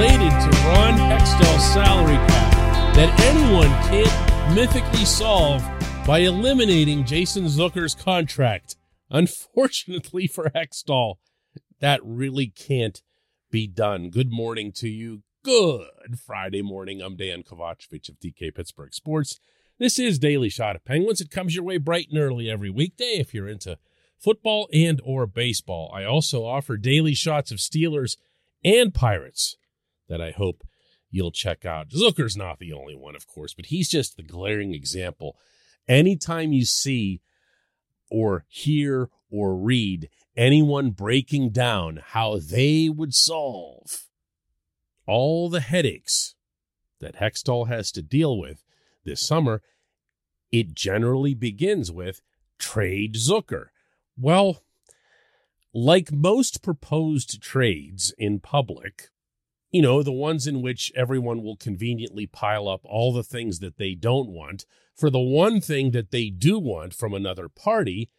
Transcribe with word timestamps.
Related 0.00 0.30
to 0.30 0.58
Ron 0.64 0.94
Hextall's 0.94 1.72
salary 1.74 2.16
cap 2.26 2.94
that 2.94 3.20
anyone 3.20 3.68
can't 3.90 4.54
mythically 4.54 5.04
solve 5.04 5.62
by 6.06 6.20
eliminating 6.20 7.04
Jason 7.04 7.44
Zucker's 7.44 7.94
contract. 7.94 8.76
Unfortunately 9.10 10.26
for 10.26 10.48
Hextall, 10.54 11.16
that 11.80 12.00
really 12.02 12.46
can't 12.46 13.02
be 13.50 13.66
done. 13.66 14.08
Good 14.08 14.32
morning 14.32 14.72
to 14.76 14.88
you. 14.88 15.22
Good 15.44 16.18
Friday 16.18 16.62
morning. 16.62 17.02
I'm 17.02 17.18
Dejan 17.18 17.46
Kovacevic 17.46 18.08
of 18.08 18.18
DK 18.20 18.54
Pittsburgh 18.54 18.94
Sports. 18.94 19.38
This 19.78 19.98
is 19.98 20.18
Daily 20.18 20.48
Shot 20.48 20.76
of 20.76 20.84
Penguins. 20.86 21.20
It 21.20 21.30
comes 21.30 21.54
your 21.54 21.64
way 21.64 21.76
bright 21.76 22.06
and 22.08 22.18
early 22.18 22.48
every 22.48 22.70
weekday 22.70 23.18
if 23.18 23.34
you're 23.34 23.48
into 23.48 23.76
football 24.18 24.66
and 24.72 24.98
or 25.04 25.26
baseball. 25.26 25.92
I 25.94 26.04
also 26.04 26.46
offer 26.46 26.78
daily 26.78 27.14
shots 27.14 27.50
of 27.50 27.58
Steelers 27.58 28.16
and 28.64 28.94
Pirates 28.94 29.56
that 30.10 30.20
I 30.20 30.32
hope 30.32 30.62
you'll 31.10 31.30
check 31.30 31.64
out. 31.64 31.88
Zucker's 31.88 32.36
not 32.36 32.58
the 32.58 32.74
only 32.74 32.94
one, 32.94 33.16
of 33.16 33.26
course, 33.26 33.54
but 33.54 33.66
he's 33.66 33.88
just 33.88 34.16
the 34.16 34.22
glaring 34.22 34.74
example. 34.74 35.36
Anytime 35.88 36.52
you 36.52 36.66
see 36.66 37.22
or 38.10 38.44
hear 38.48 39.08
or 39.30 39.56
read 39.56 40.10
anyone 40.36 40.90
breaking 40.90 41.50
down 41.50 42.00
how 42.08 42.38
they 42.38 42.88
would 42.88 43.14
solve 43.14 44.08
all 45.06 45.48
the 45.48 45.60
headaches 45.60 46.34
that 47.00 47.16
Hextall 47.16 47.68
has 47.68 47.90
to 47.92 48.02
deal 48.02 48.38
with 48.38 48.62
this 49.04 49.26
summer, 49.26 49.62
it 50.52 50.74
generally 50.74 51.34
begins 51.34 51.90
with 51.90 52.20
trade 52.58 53.14
Zucker. 53.14 53.66
Well, 54.18 54.62
like 55.72 56.12
most 56.12 56.62
proposed 56.62 57.40
trades 57.40 58.12
in 58.18 58.40
public, 58.40 59.08
you 59.70 59.82
know, 59.82 60.02
the 60.02 60.12
ones 60.12 60.46
in 60.46 60.62
which 60.62 60.92
everyone 60.96 61.42
will 61.42 61.56
conveniently 61.56 62.26
pile 62.26 62.68
up 62.68 62.80
all 62.84 63.12
the 63.12 63.22
things 63.22 63.60
that 63.60 63.78
they 63.78 63.94
don't 63.94 64.28
want 64.28 64.64
for 65.00 65.08
the 65.08 65.18
one 65.18 65.62
thing 65.62 65.92
that 65.92 66.10
they 66.10 66.28
do 66.28 66.58
want 66.58 66.92
from 66.92 67.14
another 67.14 67.48
party, 67.48 68.10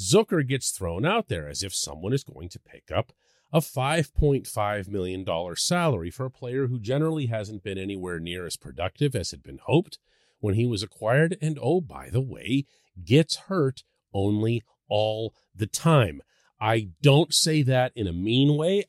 Zucker 0.00 0.46
gets 0.46 0.70
thrown 0.70 1.04
out 1.04 1.28
there 1.28 1.48
as 1.48 1.64
if 1.64 1.74
someone 1.74 2.12
is 2.12 2.22
going 2.22 2.48
to 2.50 2.60
pick 2.60 2.92
up 2.94 3.12
a 3.52 3.58
$5.5 3.58 4.88
million 4.88 5.26
salary 5.56 6.12
for 6.12 6.26
a 6.26 6.30
player 6.30 6.68
who 6.68 6.78
generally 6.78 7.26
hasn't 7.26 7.64
been 7.64 7.76
anywhere 7.76 8.20
near 8.20 8.46
as 8.46 8.56
productive 8.56 9.16
as 9.16 9.32
had 9.32 9.42
been 9.42 9.58
hoped 9.64 9.98
when 10.38 10.54
he 10.54 10.64
was 10.64 10.84
acquired, 10.84 11.36
and 11.42 11.58
oh, 11.60 11.80
by 11.80 12.08
the 12.08 12.20
way, 12.20 12.66
gets 13.04 13.34
hurt 13.48 13.82
only 14.14 14.62
all 14.88 15.34
the 15.52 15.66
time. 15.66 16.22
I 16.60 16.90
don't 17.02 17.34
say 17.34 17.62
that 17.62 17.90
in 17.96 18.06
a 18.06 18.12
mean 18.12 18.56
way. 18.56 18.84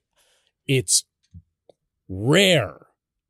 It's 0.67 1.06
rare 2.09 2.87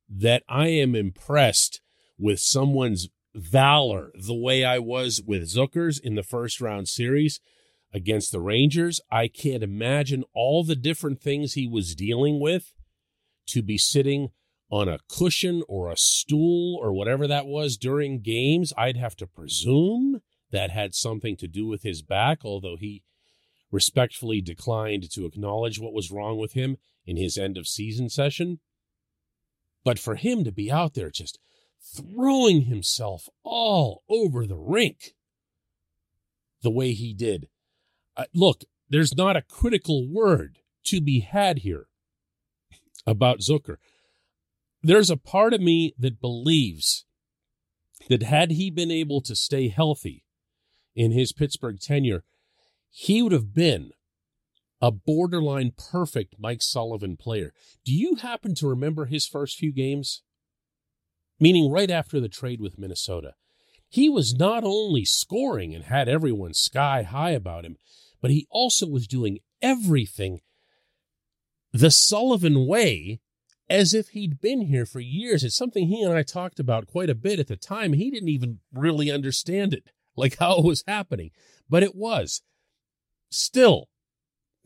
that 0.10 0.44
I 0.50 0.68
am 0.68 0.96
impressed 0.96 1.82
with 2.18 2.40
someone's 2.40 3.10
valor 3.36 4.12
the 4.16 4.36
way 4.36 4.64
I 4.64 4.80
was 4.80 5.22
with 5.26 5.44
Zuckers 5.44 6.00
in 6.02 6.16
the 6.16 6.24
first 6.24 6.60
round 6.60 6.88
series 6.88 7.40
against 7.94 8.32
the 8.32 8.40
Rangers. 8.40 9.00
I 9.12 9.28
can't 9.28 9.64
imagine 9.64 10.24
all 10.34 10.64
the 10.64 10.76
different 10.76 11.22
things 11.22 11.54
he 11.54 11.68
was 11.68 11.96
dealing 11.96 12.40
with 12.40 12.74
to 13.48 13.62
be 13.62 13.78
sitting 13.78 14.30
on 14.72 14.88
a 14.88 15.00
cushion 15.10 15.64
or 15.68 15.90
a 15.90 15.98
stool 15.98 16.78
or 16.82 16.94
whatever 16.94 17.28
that 17.28 17.48
was 17.48 17.78
during 17.78 18.22
games. 18.22 18.72
I'd 18.78 18.98
have 18.98 19.16
to 19.18 19.28
presume 19.28 20.22
that 20.52 20.72
had 20.72 20.94
something 20.94 21.36
to 21.38 21.48
do 21.48 21.68
with 21.68 21.84
his 21.84 22.02
back, 22.02 22.40
although 22.44 22.78
he 22.80 23.04
respectfully 23.72 24.42
declined 24.42 25.10
to 25.12 25.26
acknowledge 25.26 25.80
what 25.80 25.94
was 25.94 26.12
wrong 26.12 26.38
with 26.38 26.54
him 26.54 26.78
in 27.06 27.18
his 27.18 27.38
end 27.38 27.58
of 27.58 27.68
season 27.68 28.10
session. 28.10 28.60
But 29.84 30.00
for 30.00 30.16
him 30.16 30.44
to 30.44 30.52
be 30.52 30.72
out 30.72 30.94
there 30.94 31.10
just 31.10 31.40
throwing 31.82 32.64
himself 32.64 33.30
all 33.44 34.04
over 34.10 34.46
the 34.46 34.58
rink 34.58 35.16
the 36.62 36.72
way 36.72 36.94
he 36.94 37.14
did, 37.14 37.48
uh, 38.18 38.26
look, 38.34 38.64
there's 38.90 39.16
not 39.16 39.38
a 39.38 39.42
critical 39.42 40.08
word 40.12 40.60
to 40.86 41.00
be 41.00 41.22
had 41.22 41.60
here 41.60 41.88
about 43.06 43.40
Zucker. 43.40 43.78
There's 44.82 45.10
a 45.10 45.18
part 45.18 45.54
of 45.54 45.62
me 45.62 45.94
that 45.98 46.22
believes 46.22 47.06
that 48.10 48.24
had 48.24 48.52
he 48.52 48.70
been 48.70 48.92
able 48.92 49.22
to 49.22 49.36
stay 49.36 49.68
healthy 49.68 50.24
in 50.96 51.12
his 51.12 51.32
Pittsburgh 51.32 51.80
tenure, 51.80 52.24
he 52.90 53.22
would 53.22 53.32
have 53.32 53.54
been 53.54 53.92
a 54.82 54.92
borderline 54.92 55.74
perfect 55.78 56.36
Mike 56.40 56.62
Sullivan 56.62 57.18
player. 57.18 57.54
Do 57.84 57.94
you 57.94 58.16
happen 58.16 58.56
to 58.56 58.68
remember 58.68 59.06
his 59.06 59.28
first 59.28 59.58
few 59.58 59.72
games? 59.72 60.24
Meaning 61.40 61.72
right 61.72 61.92
after 61.92 62.20
the 62.20 62.30
trade 62.30 62.62
with 62.62 62.80
Minnesota. 62.80 63.34
He 63.88 64.08
was 64.08 64.36
not 64.36 64.64
only 64.64 65.04
scoring 65.04 65.74
and 65.74 65.86
had 65.86 66.08
everyone 66.08 66.54
sky 66.54 67.04
high 67.04 67.32
about 67.32 67.66
him, 67.66 67.78
but 68.22 68.32
he 68.32 68.48
also 68.52 68.88
was 68.88 69.08
doing 69.08 69.40
everything 69.62 70.42
the 71.72 71.92
Sullivan 71.92 72.68
way 72.68 73.20
as 73.70 73.94
if 73.94 74.10
he'd 74.10 74.42
been 74.42 74.62
here 74.62 74.86
for 74.86 75.00
years. 75.00 75.44
It's 75.44 75.56
something 75.56 75.88
he 75.88 76.02
and 76.04 76.14
I 76.14 76.24
talked 76.24 76.60
about 76.60 76.88
quite 76.88 77.10
a 77.10 77.16
bit 77.16 77.40
at 77.40 77.48
the 77.48 77.56
time. 77.56 77.94
He 77.94 78.10
didn't 78.10 78.30
even 78.30 78.60
really 78.74 79.12
understand 79.12 79.74
it, 79.74 79.92
like 80.16 80.38
how 80.40 80.60
it 80.60 80.66
was 80.66 80.84
happening, 80.88 81.32
but 81.70 81.84
it 81.84 81.96
was. 81.96 82.42
Still, 83.30 83.90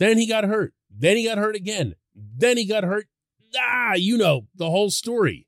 then 0.04 0.18
he 0.18 0.28
got 0.28 0.44
hurt. 0.44 0.74
Then 0.90 1.18
he 1.18 1.26
got 1.26 1.38
hurt 1.38 1.56
again. 1.56 1.96
Then 2.16 2.58
he 2.58 2.66
got 2.66 2.84
hurt. 2.84 3.08
Ah, 3.56 3.94
you 3.94 4.18
know 4.18 4.48
the 4.56 4.70
whole 4.70 4.90
story. 4.90 5.48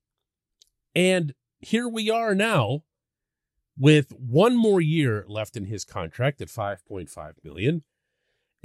And 0.96 1.34
here 1.60 1.88
we 1.88 2.10
are 2.10 2.36
now 2.36 2.84
with 3.78 4.12
one 4.12 4.56
more 4.56 4.80
year 4.80 5.26
left 5.28 5.58
in 5.58 5.66
his 5.66 5.84
contract 5.84 6.42
at 6.42 6.48
5.5 6.48 7.34
million 7.44 7.84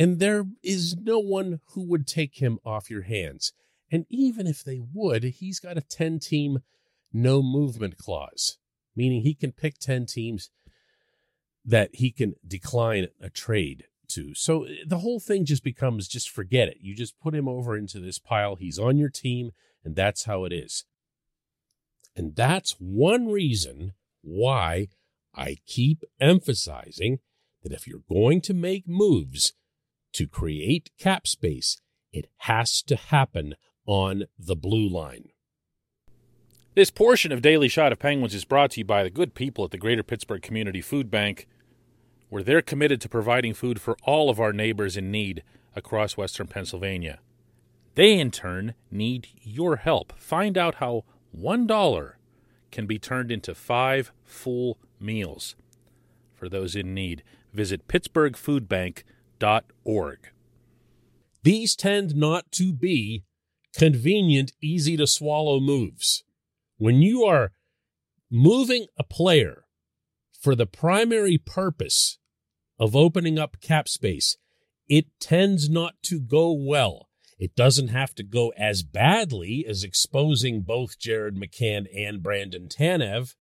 and 0.01 0.19
there 0.19 0.47
is 0.63 0.97
no 0.97 1.19
one 1.19 1.61
who 1.75 1.87
would 1.87 2.07
take 2.07 2.41
him 2.41 2.59
off 2.65 2.89
your 2.89 3.03
hands. 3.03 3.53
And 3.93 4.07
even 4.09 4.47
if 4.47 4.65
they 4.65 4.81
would, 4.95 5.25
he's 5.25 5.61
got 5.61 5.77
a 5.77 5.83
10 5.83 6.21
team 6.21 6.61
no 7.13 7.43
movement 7.43 7.99
clause, 7.99 8.57
meaning 8.97 9.21
he 9.21 9.35
can 9.35 9.53
pick 9.53 9.79
10 9.79 10.07
teams 10.07 10.49
that 11.67 11.91
he 11.93 12.11
can 12.11 12.35
decline 12.47 13.09
a 13.21 13.29
trade 13.29 13.85
to. 14.11 14.35
So 14.35 14.65
eh, 14.65 14.85
the 14.87 14.99
whole 14.99 15.21
thing 15.21 15.45
just 15.45 15.65
becomes 15.65 16.09
just 16.09 16.31
forget 16.31 16.69
it. 16.69 16.79
You 16.81 16.95
just 16.95 17.19
put 17.21 17.35
him 17.35 17.49
over 17.49 17.77
into 17.77 18.01
this 18.01 18.19
pile. 18.19 18.57
He's 18.57 18.79
on 18.79 18.99
your 18.99 19.09
team, 19.11 19.51
and 19.85 19.97
that's 19.97 20.25
how 20.25 20.45
it 20.45 20.53
is. 20.53 20.85
And 22.17 22.35
that's 22.35 22.77
one 22.79 23.29
reason 23.29 23.93
why 24.23 24.89
I 25.35 25.57
keep 25.67 26.03
emphasizing 26.21 27.21
that 27.63 27.73
if 27.73 27.87
you're 27.87 28.03
going 28.11 28.41
to 28.43 28.55
make 28.55 28.89
moves 28.89 29.53
to 30.15 30.27
create 30.27 30.91
cap 30.99 31.27
space, 31.27 31.81
it 32.13 32.27
has 32.39 32.83
to 32.83 32.97
happen 32.97 33.55
on 33.87 34.25
the 34.39 34.57
blue 34.57 34.89
line. 34.89 35.29
This 36.75 36.91
portion 36.91 37.33
of 37.33 37.43
Daily 37.43 37.69
Shot 37.69 37.93
of 37.93 37.99
Penguins 37.99 38.35
is 38.35 38.45
brought 38.45 38.73
to 38.73 38.81
you 38.81 38.85
by 38.85 39.03
the 39.03 39.11
good 39.11 39.35
people 39.35 39.65
at 39.65 39.71
the 39.71 39.79
Greater 39.79 40.03
Pittsburgh 40.03 40.43
Community 40.43 40.81
Food 40.81 41.11
Bank, 41.11 41.47
where 42.31 42.43
they're 42.43 42.63
committed 42.63 43.01
to 43.03 43.09
providing 43.09 43.53
food 43.53 43.81
for 43.81 43.97
all 44.03 44.31
of 44.31 44.41
our 44.41 44.53
neighbors 44.53 44.97
in 44.97 45.11
need 45.11 45.43
across 45.77 46.17
Western 46.17 46.47
Pennsylvania. 46.47 47.19
They, 47.97 48.19
in 48.19 48.31
turn, 48.31 48.75
need 48.91 49.29
your 49.43 49.77
help. 49.77 50.15
Find 50.17 50.57
out 50.57 50.77
how 50.77 51.05
$1 51.37 52.13
can 52.71 52.87
be 52.87 52.99
turned 52.99 53.31
into 53.31 53.55
five 53.55 54.13
full 54.25 54.79
meals 54.99 55.55
for 56.35 56.49
those 56.49 56.75
in 56.75 56.95
need. 56.95 57.23
Visit 57.53 57.87
pittsburghfoodbank.org. 57.89 60.19
These 61.43 61.75
tend 61.75 62.15
not 62.15 62.53
to 62.53 62.73
be 62.73 63.25
convenient, 63.77 64.53
easy 64.61 64.97
to 64.97 65.07
swallow 65.07 65.59
moves. 65.59 66.23
When 66.79 67.03
you 67.03 67.25
are 67.25 67.51
moving 68.31 68.87
a 68.97 69.03
player 69.03 69.65
for 70.41 70.55
the 70.55 70.67
primary 70.67 71.39
purpose 71.39 72.20
of 72.81 72.97
opening 72.97 73.39
up 73.39 73.61
cap 73.61 73.87
space, 73.89 74.39
it 74.89 75.07
tends 75.21 75.69
not 75.69 75.95
to 76.03 76.19
go 76.19 76.53
well. 76.53 77.09
It 77.39 77.55
doesn't 77.55 77.89
have 77.89 78.15
to 78.17 78.23
go 78.23 78.53
as 78.59 78.83
badly 78.83 79.65
as 79.69 79.85
exposing 79.85 80.63
both 80.63 80.99
Jared 80.99 81.37
McCann 81.37 81.87
and 81.97 82.23
Brandon 82.23 82.69
Tanev 82.69 83.35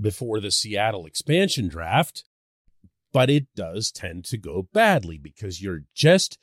before 0.00 0.40
the 0.40 0.50
Seattle 0.50 1.06
expansion 1.06 1.68
draft, 1.68 2.24
but 3.12 3.30
it 3.30 3.46
does 3.54 3.90
tend 3.92 4.24
to 4.26 4.38
go 4.38 4.68
badly 4.72 5.18
because 5.18 5.62
you're 5.62 5.84
just 5.94 6.38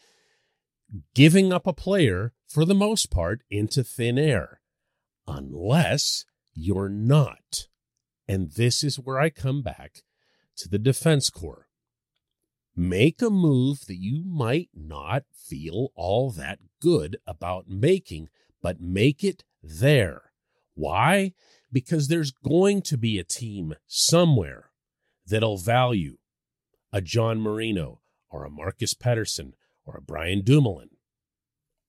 giving 1.14 1.52
up 1.52 1.68
a 1.68 1.74
player 1.74 2.34
for 2.48 2.66
the 2.66 2.76
most 2.76 3.12
part 3.12 3.42
into 3.50 3.84
thin 3.84 4.18
air, 4.18 4.62
unless 5.28 6.26
you're 6.54 6.90
not. 6.90 7.68
And 8.28 8.52
this 8.54 8.84
is 8.84 8.98
where 8.98 9.20
I 9.20 9.30
come 9.30 9.62
back 9.62 10.04
to 10.58 10.70
the 10.70 10.80
defense 10.80 11.30
corps. 11.30 11.69
Make 12.80 13.22
a 13.22 13.30
move 13.30 13.88
that 13.88 13.98
you 13.98 14.24
might 14.24 14.70
not 14.74 15.26
feel 15.34 15.90
all 15.96 16.32
that 16.32 16.60
good 16.82 17.18
about 17.28 17.68
making, 17.68 18.30
but 18.62 18.80
make 18.80 19.22
it 19.22 19.44
there. 19.62 20.32
Why? 20.76 21.34
Because 21.74 22.08
there's 22.08 22.32
going 22.32 22.82
to 22.84 22.98
be 22.98 23.20
a 23.20 23.26
team 23.26 23.76
somewhere 23.86 24.72
that'll 25.28 25.58
value 25.58 26.20
a 26.94 27.02
John 27.02 27.42
Marino 27.42 28.00
or 28.30 28.46
a 28.46 28.50
Marcus 28.50 28.94
Pettersson 28.94 29.56
or 29.86 29.98
a 29.98 30.02
Brian 30.02 30.42
Dumoulin, 30.42 30.92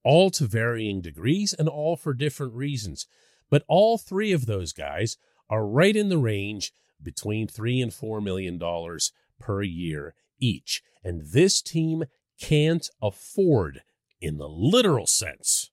all 0.03 0.29
to 0.31 0.45
varying 0.45 1.01
degrees 1.01 1.55
and 1.57 1.69
all 1.69 1.95
for 1.95 2.13
different 2.13 2.55
reasons. 2.55 3.07
But 3.49 3.63
all 3.69 3.97
three 3.97 4.33
of 4.33 4.47
those 4.47 4.73
guys 4.73 5.19
are 5.49 5.65
right 5.65 5.95
in 5.95 6.09
the 6.09 6.19
range 6.19 6.73
between 7.01 7.47
three 7.47 7.81
and 7.81 7.95
four 7.95 8.21
million 8.21 8.59
dollars 8.59 9.13
per 9.39 9.63
year 9.63 10.17
each. 10.41 10.83
And 11.05 11.33
this 11.33 11.63
team 11.63 12.05
can't 12.41 12.89
afford, 13.01 13.83
in 14.21 14.39
the 14.39 14.49
literal 14.49 15.07
sense, 15.07 15.71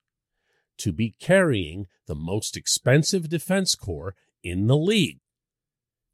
to 0.78 0.92
be 0.92 1.16
carrying 1.20 1.88
the 2.06 2.16
most 2.16 2.56
expensive 2.56 3.30
defense 3.30 3.76
corps 3.76 4.16
in 4.44 4.68
the 4.68 4.78
league. 4.78 5.20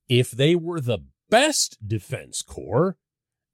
If 0.07 0.31
they 0.31 0.55
were 0.55 0.79
the 0.79 0.99
best 1.29 1.87
defense 1.87 2.41
corps 2.41 2.97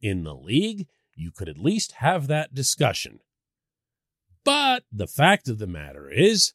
in 0.02 0.24
the 0.24 0.36
league, 0.36 0.88
you 1.16 1.32
could 1.32 1.50
at 1.50 1.58
least 1.58 1.94
have 1.94 2.28
that 2.28 2.54
discussion. 2.54 3.20
But 4.44 4.84
the 4.92 5.08
fact 5.08 5.48
of 5.48 5.60
the 5.60 5.68
matter 5.68 6.10
is, 6.10 6.54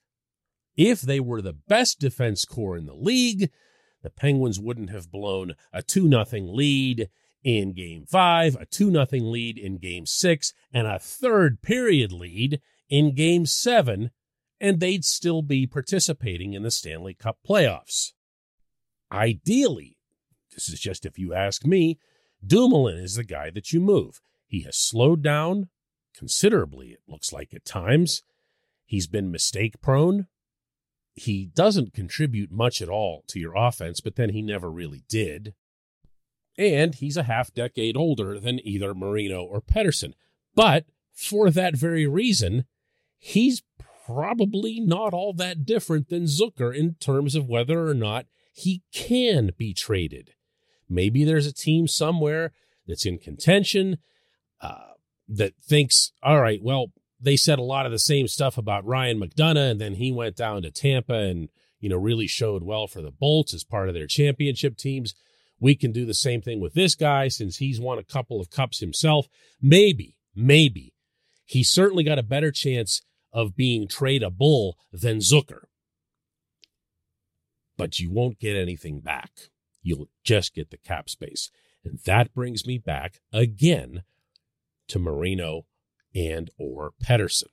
if 0.77 1.01
they 1.01 1.21
were 1.21 1.43
the 1.43 1.53
best 1.53 2.01
defense 2.01 2.45
corps 2.45 2.77
in 2.77 2.87
the 2.87 2.95
league, 2.95 3.51
the 4.03 4.11
Penguins 4.11 4.59
wouldn't 4.59 4.91
have 4.91 5.11
blown 5.11 5.55
a 5.73 5.83
2 5.83 6.09
0 6.09 6.25
lead 6.33 7.09
in 7.45 7.75
game 7.75 8.07
five, 8.07 8.57
a 8.57 8.67
2 8.67 8.91
0 8.91 9.07
lead 9.13 9.59
in 9.59 9.79
game 9.79 10.07
six, 10.07 10.53
and 10.73 10.87
a 10.87 10.99
third 10.99 11.63
period 11.63 12.11
lead 12.11 12.61
in 12.89 13.15
game 13.15 13.47
seven, 13.47 14.11
and 14.61 14.81
they'd 14.81 15.05
still 15.05 15.43
be 15.43 15.67
participating 15.67 16.55
in 16.55 16.63
the 16.63 16.71
Stanley 16.71 17.15
Cup 17.15 17.39
playoffs. 17.47 18.13
Ideally, 19.13 19.99
this 20.55 20.69
is 20.69 20.81
just 20.81 21.05
if 21.05 21.19
you 21.19 21.35
ask 21.35 21.65
me, 21.65 21.99
Dumoulin 22.45 22.99
is 22.99 23.15
the 23.15 23.25
guy 23.25 23.51
that 23.51 23.73
you 23.73 23.81
move. 23.81 24.21
He 24.47 24.63
has 24.63 24.77
slowed 24.77 25.23
down 25.23 25.69
considerably, 26.17 26.89
it 26.89 27.01
looks 27.07 27.33
like 27.33 27.53
at 27.53 27.65
times. 27.65 28.23
He's 28.87 29.07
been 29.07 29.31
mistake 29.31 29.81
prone. 29.81 30.29
He 31.15 31.47
doesn't 31.47 31.93
contribute 31.93 32.51
much 32.51 32.81
at 32.81 32.89
all 32.89 33.25
to 33.29 33.39
your 33.39 33.55
offense, 33.57 34.01
but 34.01 34.17
then 34.17 34.31
he 34.31 34.43
never 34.43 34.71
really 34.71 35.05
did. 35.09 35.55
And 36.57 36.95
he's 36.95 37.17
a 37.17 37.25
half 37.25 37.53
decade 37.53 37.97
older 37.97 38.39
than 38.39 38.65
either 38.67 38.95
Marino 38.95 39.43
or 39.43 39.61
Pettersson. 39.61 40.13
But 40.55 40.87
for 41.13 41.51
that 41.51 41.77
very 41.77 42.07
reason, 42.07 42.65
he's 43.19 43.63
probably 44.07 44.81
not 44.81 45.13
all 45.13 45.33
that 45.35 45.65
different 45.65 46.09
than 46.09 46.25
Zucker 46.25 46.75
in 46.75 46.95
terms 47.01 47.35
of 47.35 47.49
whether 47.49 47.89
or 47.89 47.95
not 47.95 48.27
he 48.53 48.83
can 48.93 49.51
be 49.57 49.75
traded. 49.75 50.35
Maybe 50.89 51.25
there's 51.25 51.47
a 51.47 51.53
team 51.53 51.89
somewhere 51.89 52.53
that's 52.87 53.07
in 53.07 53.19
contention 53.19 53.99
uh, 54.61 54.93
that 55.29 55.55
thinks, 55.63 56.13
all 56.23 56.41
right, 56.41 56.61
well, 56.63 56.93
they 57.21 57.37
said 57.37 57.59
a 57.59 57.63
lot 57.63 57.87
of 57.87 57.93
the 57.93 57.99
same 57.99 58.29
stuff 58.29 58.59
about 58.59 58.85
Ryan 58.85 59.19
McDonagh, 59.19 59.73
and 59.73 59.81
then 59.81 59.95
he 59.95 60.13
went 60.13 60.37
down 60.37 60.63
to 60.63 60.71
Tampa 60.71 61.15
and 61.15 61.49
you 61.81 61.89
know 61.89 61.97
really 61.97 62.27
showed 62.27 62.63
well 62.63 62.87
for 62.87 63.01
the 63.01 63.11
Bolts 63.11 63.55
as 63.55 63.65
part 63.65 63.89
of 63.89 63.95
their 63.95 64.07
championship 64.07 64.77
teams. 64.77 65.15
We 65.61 65.75
can 65.75 65.93
do 65.93 66.05
the 66.05 66.15
same 66.15 66.43
thing 66.43 66.61
with 66.61 66.75
this 66.75 66.95
guy 66.95 67.29
since 67.29 67.57
he's 67.57 67.81
won 67.81 67.99
a 67.99 68.05
couple 68.05 68.41
of 68.41 68.51
cups 68.51 68.81
himself. 68.81 69.27
Maybe, 69.61 70.17
maybe 70.35 70.95
He 71.47 71.63
certainly 71.63 72.05
got 72.05 72.19
a 72.19 72.23
better 72.23 72.51
chance 72.51 73.03
of 73.33 73.57
being 73.57 73.87
tradable 73.87 74.75
than 74.93 75.19
Zucker. 75.19 75.65
But 77.77 77.99
you 77.99 78.11
won't 78.11 78.39
get 78.39 78.57
anything 78.57 79.01
back. 79.01 79.31
You'll 79.83 80.09
just 80.23 80.55
get 80.55 80.71
the 80.71 80.79
cap 80.79 81.11
space. 81.11 81.51
And 81.85 81.99
that 82.07 82.33
brings 82.33 82.67
me 82.67 82.79
back 82.79 83.21
again 83.33 84.05
to 84.89 84.99
Marino 84.99 85.67
and 86.15 86.51
or 86.59 86.93
Pettersson. 87.05 87.53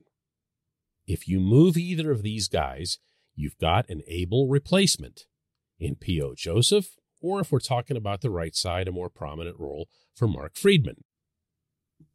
If 1.07 1.27
you 1.27 1.39
move 1.39 1.75
either 1.75 2.11
of 2.11 2.23
these 2.23 2.47
guys, 2.47 2.99
you've 3.35 3.57
got 3.57 3.89
an 3.89 4.01
able 4.07 4.47
replacement 4.47 5.25
in 5.79 5.95
P.O. 5.95 6.35
Joseph, 6.37 6.95
or 7.21 7.39
if 7.39 7.51
we're 7.51 7.59
talking 7.59 7.97
about 7.97 8.21
the 8.21 8.29
right 8.29 8.55
side, 8.55 8.87
a 8.87 8.91
more 8.91 9.09
prominent 9.09 9.59
role 9.59 9.87
for 10.13 10.27
Mark 10.27 10.55
Friedman. 10.55 11.03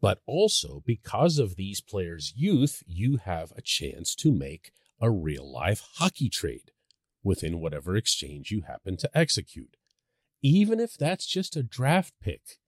But 0.00 0.20
also, 0.26 0.82
because 0.85 1.38
of 1.38 1.56
these 1.56 1.81
players' 1.81 2.32
youth, 2.37 2.82
you 2.87 3.19
have 3.19 3.53
a 3.56 3.62
chance 3.62 4.14
to 4.17 4.32
make 4.32 4.73
a 5.00 5.11
real 5.11 5.50
life 5.50 5.82
hockey 5.94 6.29
trade 6.29 6.73
within 7.23 7.61
whatever 7.61 7.97
exchange 7.97 8.50
you 8.50 8.62
happen 8.62 8.97
to 8.99 9.11
execute. 9.17 9.76
Even 10.43 10.81
if 10.81 10.97
that's 10.97 11.26
just 11.26 11.56
a 11.56 11.62
draft 11.62 12.14
pick, 12.20 12.59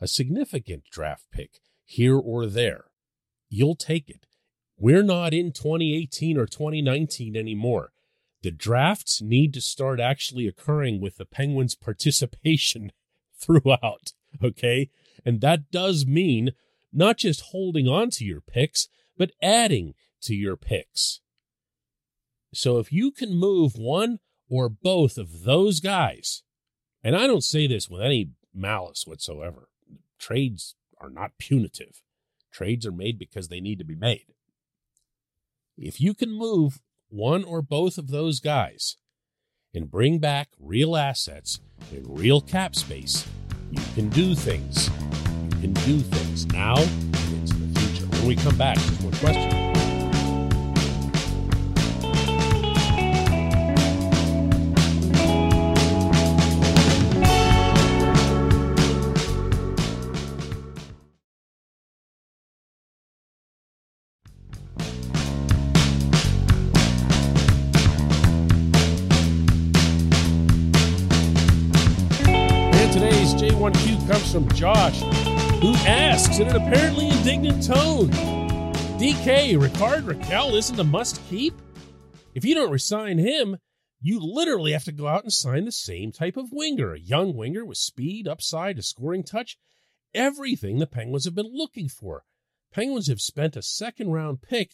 a 0.00 0.06
significant 0.06 0.84
draft 0.90 1.24
pick 1.32 1.60
here 1.84 2.18
or 2.18 2.46
there 2.46 2.88
you'll 3.48 3.76
take 3.76 4.08
it. 4.08 4.26
We're 4.76 5.02
not 5.02 5.34
in 5.34 5.52
2018 5.52 6.38
or 6.38 6.46
2019 6.46 7.36
anymore. 7.36 7.92
The 8.42 8.50
drafts 8.50 9.20
need 9.20 9.52
to 9.54 9.60
start 9.60 10.00
actually 10.00 10.46
occurring 10.46 11.00
with 11.00 11.16
the 11.16 11.24
Penguins' 11.24 11.74
participation 11.80 12.92
throughout. 13.40 14.12
Okay. 14.42 14.90
And 15.24 15.40
that 15.40 15.70
does 15.70 16.06
mean 16.06 16.52
not 16.92 17.18
just 17.18 17.46
holding 17.50 17.88
on 17.88 18.10
to 18.10 18.24
your 18.24 18.40
picks, 18.40 18.88
but 19.16 19.32
adding 19.42 19.94
to 20.22 20.34
your 20.34 20.56
picks. 20.56 21.20
So 22.54 22.78
if 22.78 22.92
you 22.92 23.10
can 23.10 23.34
move 23.34 23.76
one 23.76 24.20
or 24.48 24.68
both 24.68 25.18
of 25.18 25.42
those 25.42 25.80
guys, 25.80 26.42
and 27.02 27.14
I 27.14 27.26
don't 27.26 27.44
say 27.44 27.66
this 27.66 27.88
with 27.88 28.00
any 28.00 28.30
malice 28.54 29.06
whatsoever, 29.06 29.68
trades 30.18 30.74
are 30.98 31.10
not 31.10 31.32
punitive. 31.38 32.00
Trades 32.50 32.86
are 32.86 32.92
made 32.92 33.18
because 33.18 33.48
they 33.48 33.60
need 33.60 33.78
to 33.78 33.84
be 33.84 33.94
made. 33.94 34.34
If 35.76 36.00
you 36.00 36.14
can 36.14 36.32
move 36.32 36.80
one 37.08 37.44
or 37.44 37.62
both 37.62 37.98
of 37.98 38.08
those 38.08 38.40
guys 38.40 38.96
and 39.74 39.90
bring 39.90 40.18
back 40.18 40.48
real 40.58 40.96
assets 40.96 41.60
and 41.92 42.18
real 42.18 42.40
cap 42.40 42.74
space, 42.74 43.26
you 43.70 43.82
can 43.94 44.08
do 44.08 44.34
things. 44.34 44.90
You 45.50 45.60
can 45.60 45.72
do 45.72 46.00
things 46.00 46.46
now 46.46 46.76
and 46.76 47.14
into 47.32 47.54
the 47.54 47.80
future. 47.80 48.06
When 48.06 48.26
we 48.26 48.36
come 48.36 48.56
back, 48.56 48.76
there's 48.76 49.02
more 49.02 49.12
questions. 49.12 49.67
From 74.18 74.48
Josh, 74.50 75.00
who 75.60 75.72
asks 75.86 76.38
in 76.38 76.48
an 76.48 76.56
apparently 76.56 77.08
indignant 77.08 77.64
tone 77.64 78.10
DK, 78.98 79.58
Rickard 79.58 80.04
Rakell 80.04 80.54
isn't 80.54 80.78
a 80.78 80.84
must 80.84 81.22
keep? 81.28 81.54
If 82.34 82.44
you 82.44 82.54
don't 82.54 82.70
resign 82.70 83.18
him, 83.18 83.56
you 84.00 84.20
literally 84.20 84.72
have 84.72 84.84
to 84.84 84.92
go 84.92 85.06
out 85.06 85.22
and 85.22 85.32
sign 85.32 85.64
the 85.64 85.72
same 85.72 86.12
type 86.12 86.36
of 86.36 86.52
winger, 86.52 86.94
a 86.94 87.00
young 87.00 87.34
winger 87.34 87.64
with 87.64 87.78
speed, 87.78 88.28
upside, 88.28 88.78
a 88.78 88.82
scoring 88.82 89.22
touch, 89.22 89.56
everything 90.12 90.78
the 90.78 90.86
Penguins 90.86 91.24
have 91.24 91.34
been 91.34 91.50
looking 91.50 91.88
for. 91.88 92.24
Penguins 92.72 93.06
have 93.06 93.20
spent 93.20 93.56
a 93.56 93.62
second 93.62 94.10
round 94.10 94.42
pick 94.42 94.72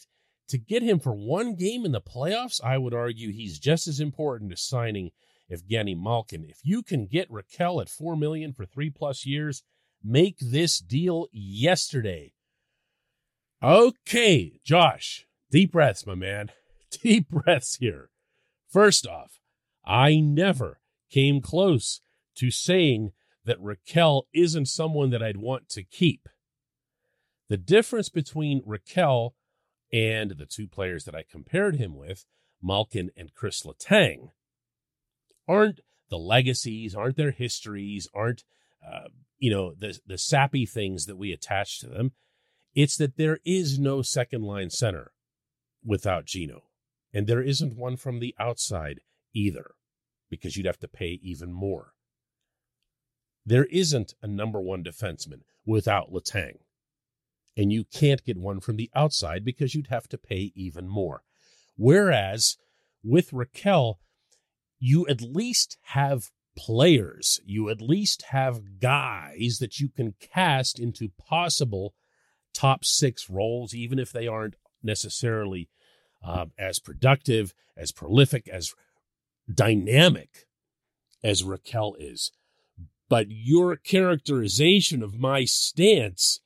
to 0.49 0.59
get 0.59 0.83
him 0.83 0.99
for 0.99 1.15
one 1.15 1.55
game 1.55 1.85
in 1.85 1.93
the 1.93 2.01
playoffs. 2.01 2.65
I 2.65 2.79
would 2.79 2.95
argue 2.95 3.31
he's 3.31 3.59
just 3.59 3.87
as 3.87 4.01
important 4.01 4.53
as 4.53 4.63
signing 4.63 5.11
Evgeny 5.51 5.97
Malkin. 5.97 6.45
If 6.45 6.61
you 6.63 6.83
can 6.83 7.07
get 7.07 7.31
Rakell 7.31 7.81
at 7.81 7.89
four 7.89 8.17
million 8.17 8.53
for 8.53 8.65
three 8.65 8.91
plus 8.91 9.27
years, 9.27 9.63
make 10.03 10.39
this 10.39 10.79
deal 10.79 11.29
yesterday. 11.33 12.33
Okay, 13.63 14.61
Josh, 14.65 15.27
deep 15.51 15.73
breaths, 15.73 16.07
my 16.07 16.15
man. 16.15 16.51
Deep 17.03 17.29
breaths 17.29 17.77
here. 17.77 18.11
First 18.69 19.05
off, 19.05 19.41
I 19.85 20.21
never 20.21 20.81
came 21.11 21.41
close 21.41 22.01
to 22.37 22.53
saying 22.53 23.13
that 23.45 23.61
Rakell 23.61 24.23
isn't 24.33 24.67
someone 24.67 25.11
that 25.11 25.23
I'd 25.23 25.37
want 25.37 25.69
to 25.71 25.83
keep. 25.83 26.29
The 27.49 27.57
difference 27.57 28.09
between 28.09 28.63
Rakell 28.63 29.31
and 29.93 30.33
the 30.33 30.47
two 30.47 30.67
players 30.67 31.05
that 31.05 31.15
I 31.15 31.25
compared 31.29 31.77
him 31.77 31.97
with, 31.97 32.27
Malkin 32.63 33.11
and 33.17 33.35
Chris 33.35 33.63
Letang, 33.63 34.31
aren't 35.49 35.81
the 36.11 36.19
legacies, 36.19 36.95
aren't 36.95 37.17
their 37.17 37.31
histories, 37.31 38.09
aren't 38.15 38.45
uh, 38.85 39.09
you 39.39 39.51
know 39.51 39.75
the 39.79 39.99
the 40.07 40.19
sappy 40.19 40.67
things 40.67 41.07
that 41.07 41.17
we 41.17 41.33
attach 41.33 41.81
to 41.81 41.89
them. 41.89 42.13
It's 42.75 42.97
that 42.97 43.17
there 43.17 43.39
is 43.45 43.79
no 43.79 44.03
second 44.03 44.43
line 44.43 44.71
center 44.71 45.13
without 45.85 46.27
Gino, 46.27 46.65
and 47.13 47.27
there 47.27 47.43
isn't 47.43 47.77
one 47.77 47.97
from 47.97 48.19
the 48.19 48.35
outside 48.39 49.01
either, 49.33 49.75
because 50.29 50.57
you'd 50.57 50.67
have 50.67 50.81
to 50.81 50.89
pay 50.89 51.21
even 51.23 51.53
more. 51.53 51.93
There 53.47 53.67
isn't 53.67 54.15
a 54.23 54.27
number 54.27 54.61
one 54.61 54.83
defenseman 54.83 55.43
without 55.67 56.11
Letang 56.11 56.59
and 57.57 57.73
you 57.73 57.85
can't 57.85 58.25
get 58.25 58.37
one 58.37 58.61
from 58.61 58.77
the 58.77 58.91
outside 58.95 59.45
because 59.45 59.75
you'd 59.75 59.89
have 59.89 60.09
to 60.09 60.19
pay 60.19 60.53
even 60.55 60.89
more. 60.89 61.23
Whereas 61.77 62.57
with 63.03 63.31
Rakell, 63.31 63.97
you 64.85 65.07
at 65.07 65.23
least 65.23 65.79
have 65.81 66.31
players, 66.59 67.41
you 67.47 67.71
at 67.71 67.81
least 67.81 68.21
have 68.29 68.81
guys 68.81 69.57
that 69.59 69.81
you 69.81 69.89
can 69.89 70.13
cast 70.21 70.79
into 70.79 71.09
possible 71.19 71.95
top 72.53 72.85
six 72.85 73.31
roles, 73.31 73.73
even 73.73 73.99
if 73.99 74.13
they 74.13 74.27
aren't 74.27 74.57
necessarily 74.83 75.71
uh, 76.23 76.45
as 76.59 76.79
productive, 76.79 77.55
as 77.79 77.93
prolific, 77.93 78.47
as 78.47 78.75
dynamic 79.53 80.47
as 81.23 81.43
Rakell 81.43 81.95
is. 81.99 82.31
But 83.09 83.29
your 83.31 83.77
characterization 83.77 85.03
of 85.03 85.19
my 85.19 85.47
stance 85.47 86.41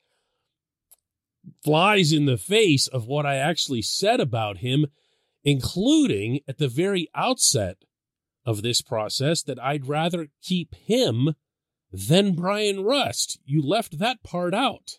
flies 1.64 2.12
in 2.12 2.26
the 2.26 2.38
face 2.38 2.87
of 2.87 3.09
what 3.09 3.26
I 3.26 3.35
actually 3.35 3.83
said 3.83 4.21
about 4.21 4.59
him, 4.59 4.87
including 5.42 6.38
at 6.47 6.59
the 6.59 6.68
very 6.68 7.09
outset 7.16 7.78
of 8.49 8.62
this 8.62 8.81
process 8.81 9.43
that 9.43 9.62
I'd 9.62 9.87
rather 9.87 10.28
keep 10.43 10.75
him 10.75 11.35
than 11.93 12.35
Bryan 12.35 12.83
Rust. 12.83 13.38
You 13.45 13.61
left 13.61 13.99
that 13.99 14.23
part 14.23 14.55
out. 14.55 14.93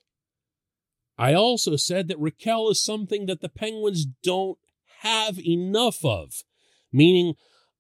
I 1.18 1.34
also 1.34 1.76
said 1.76 2.08
that 2.08 2.20
Rakell 2.20 2.70
is 2.70 2.84
something 2.84 3.26
that 3.26 3.42
the 3.42 3.50
Penguins 3.50 4.06
don't 4.24 4.60
have 5.00 5.40
enough 5.40 6.06
of, 6.06 6.44
meaning 6.94 7.34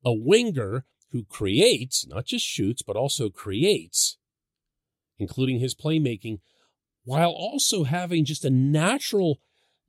a 0.04 0.12
winger 0.12 0.86
who 1.12 1.24
creates, 1.26 2.08
not 2.08 2.26
just 2.26 2.48
shoots, 2.48 2.82
but 2.82 2.96
also 2.96 3.30
creates, 3.30 4.18
including 5.20 5.60
his 5.60 5.76
playmaking, 5.76 6.40
while 7.04 7.30
also 7.30 7.84
having 7.84 8.26
just 8.26 8.44
a 8.44 8.50
natural 8.50 9.40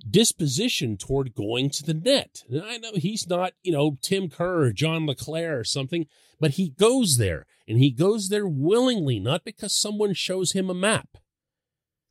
disposition 0.09 0.97
toward 0.97 1.35
going 1.35 1.71
to 1.71 1.83
the 1.83 1.95
net. 1.95 2.45
And 2.49 2.62
I 2.62 2.78
know 2.78 2.92
he's 2.95 3.28
not, 3.28 3.52
you 3.62 3.73
know, 3.73 3.99
Tim 4.00 4.28
Kerr 4.28 4.64
or 4.64 4.73
John 4.73 5.07
LeClair 5.07 5.59
or 5.59 5.64
something, 5.64 6.07
but 6.38 6.52
he 6.52 6.71
goes 6.71 7.16
there 7.16 7.47
and 7.69 7.78
he 7.78 7.90
goes 7.90 8.28
there 8.28 8.47
willingly, 8.47 9.19
not 9.19 9.45
because 9.45 9.75
someone 9.78 10.14
shows 10.14 10.52
him 10.52 10.71
a 10.71 10.75
map. 10.75 11.19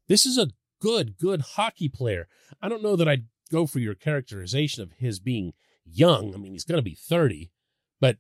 This 0.07 0.25
is 0.25 0.37
a 0.37 0.51
good, 0.81 1.17
good 1.17 1.41
hockey 1.41 1.89
player. 1.89 2.27
I 2.61 2.69
don't 2.69 2.83
know 2.83 2.95
that 2.95 3.07
I'd 3.07 3.25
go 3.51 3.65
for 3.65 3.79
your 3.79 3.95
characterization 3.95 4.83
of 4.83 4.93
his 4.93 5.19
being 5.19 5.53
young. 5.85 6.33
I 6.33 6.37
mean, 6.37 6.53
he's 6.53 6.65
going 6.65 6.77
to 6.77 6.83
be 6.83 6.95
30, 6.95 7.51
but 7.99 8.17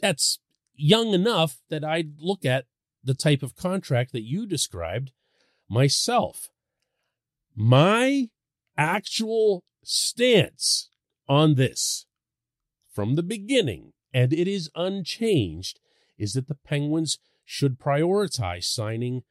that's 0.00 0.38
young 0.74 1.14
enough 1.14 1.58
that 1.70 1.84
I'd 1.84 2.18
look 2.18 2.44
at 2.44 2.66
the 3.02 3.14
type 3.14 3.42
of 3.42 3.56
contract 3.56 4.12
that 4.12 4.22
you 4.22 4.46
described 4.46 5.12
myself. 5.68 6.50
My 7.54 8.28
actual 8.76 9.64
stance 9.82 10.88
on 11.28 11.54
this 11.54 12.06
from 12.92 13.14
the 13.14 13.22
beginning, 13.22 13.92
and 14.12 14.32
it 14.32 14.48
is 14.48 14.70
unchanged, 14.74 15.80
is 16.18 16.34
that 16.34 16.48
the 16.48 16.54
Penguins 16.54 17.18
should 17.44 17.78
prioritize 17.78 18.64
signing 18.64 19.22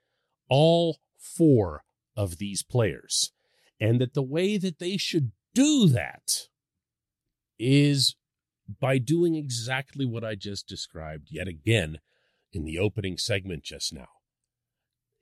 all 0.49 0.99
four 1.17 1.83
of 2.15 2.37
these 2.37 2.63
players. 2.63 3.31
And 3.79 3.99
that 3.99 4.13
the 4.13 4.21
way 4.23 4.57
that 4.57 4.79
they 4.79 4.97
should 4.97 5.31
do 5.53 5.87
that 5.89 6.47
is 7.57 8.15
by 8.79 8.97
doing 8.97 9.35
exactly 9.35 10.05
what 10.05 10.23
I 10.23 10.35
just 10.35 10.67
described 10.67 11.27
yet 11.31 11.47
again 11.47 11.99
in 12.51 12.65
the 12.65 12.77
opening 12.77 13.17
segment 13.17 13.63
just 13.63 13.93
now 13.93 14.07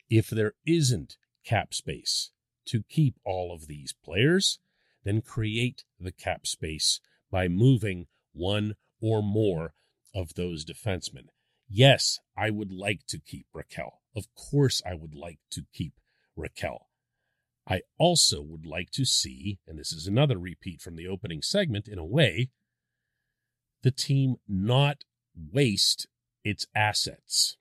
if 0.09 0.29
there 0.29 0.53
isn't 0.67 1.15
cap 1.45 1.73
space 1.73 2.31
to 2.65 2.83
keep 2.89 3.15
all 3.25 3.53
of 3.53 3.67
these 3.67 3.93
players, 4.03 4.59
then 5.03 5.21
create 5.21 5.83
the 5.99 6.11
cap 6.11 6.45
space 6.45 6.99
by 7.31 7.47
moving 7.47 8.07
one 8.33 8.75
or 9.01 9.21
more 9.21 9.73
of 10.13 10.35
those 10.35 10.65
defensemen. 10.65 11.27
Yes, 11.69 12.19
I 12.37 12.49
would 12.49 12.71
like 12.71 13.05
to 13.07 13.19
keep 13.19 13.45
Rakell. 13.55 13.99
Of 14.15 14.27
course, 14.35 14.81
I 14.85 14.93
would 14.93 15.15
like 15.15 15.39
to 15.51 15.63
keep 15.73 15.93
Rakell. 16.37 16.85
I 17.67 17.81
also 17.97 18.41
would 18.41 18.65
like 18.65 18.91
to 18.91 19.05
see, 19.05 19.59
and 19.67 19.79
this 19.79 19.93
is 19.93 20.07
another 20.07 20.37
repeat 20.37 20.81
from 20.81 20.95
the 20.95 21.07
opening 21.07 21.41
segment 21.41 21.87
in 21.87 21.97
a 21.97 22.05
way, 22.05 22.49
the 23.83 23.91
team 23.91 24.35
not 24.47 25.03
waste 25.35 26.07
its 26.43 26.67
assets. 26.75 27.57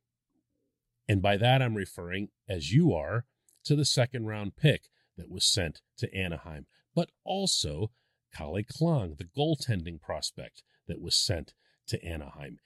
And 1.09 1.23
by 1.23 1.37
that, 1.37 1.62
I'm 1.62 1.75
referring, 1.76 2.28
as 2.49 2.73
you 2.73 2.92
are, 2.92 3.26
to 3.64 3.76
the 3.76 3.85
second 3.85 4.26
round 4.26 4.57
pick 4.57 4.85
that 5.17 5.31
was 5.31 5.45
sent 5.45 5.81
to 5.99 6.14
Anaheim, 6.14 6.67
but 6.95 7.11
also 7.25 7.90
Calle 8.35 8.62
Clang, 8.62 9.17
the 9.19 9.25
goaltending 9.25 10.00
prospect 10.00 10.62
that 10.87 11.00
was 11.00 11.17
sent 11.17 11.52
to 11.88 12.02
Anaheim. 12.05 12.59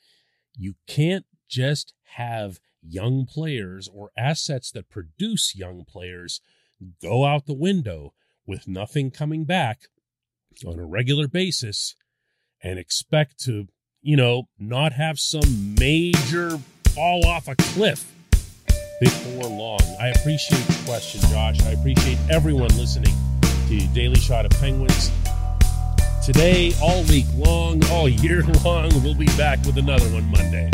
You 0.57 0.75
can't 0.87 1.27
just 1.49 1.95
have 2.17 2.61
young 2.83 3.27
players 3.27 3.89
or 3.93 4.11
assets 4.17 4.71
that 4.73 4.91
produce 4.91 5.55
young 5.55 5.85
players 5.85 6.41
go 7.03 7.25
out 7.25 7.47
the 7.47 7.55
window 7.55 8.13
with 8.47 8.69
nothing 8.69 9.11
coming 9.11 9.45
back 9.45 9.83
on 10.67 10.79
a 10.79 10.85
regular 10.85 11.27
basis 11.27 11.97
and 12.63 12.79
expect 12.79 13.39
to, 13.41 13.69
you 14.03 14.17
know, 14.17 14.45
not 14.59 14.93
have 14.93 15.19
some 15.19 15.75
major 15.79 16.59
fall 16.95 17.27
off 17.27 17.49
a 17.49 17.57
cliff 17.57 18.13
before 19.01 19.49
long. 19.49 19.81
I 20.01 20.09
appreciate 20.09 20.65
the 20.67 20.83
question, 20.87 21.21
Josh. 21.31 21.63
I 21.65 21.71
appreciate 21.71 22.19
everyone 22.31 22.69
listening 22.77 23.15
to 23.69 23.87
Daily 23.89 24.21
Shot 24.21 24.45
of 24.45 24.53
Penguins. 24.61 25.11
Today, 26.25 26.73
all 26.83 27.03
week 27.05 27.27
long, 27.37 27.85
all 27.91 28.09
year 28.09 28.43
long, 28.65 28.91
we'll 29.03 29.15
be 29.15 29.27
back 29.37 29.59
with 29.65 29.77
another 29.79 30.07
one 30.07 30.25
Monday. 30.31 30.71